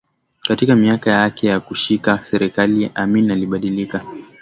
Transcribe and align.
Katika 0.47 0.75
miaka 0.75 1.11
yake 1.11 1.47
ya 1.47 1.59
kushika 1.59 2.25
serikali 2.25 2.91
Amin 2.95 3.31
alibadilika 3.31 4.03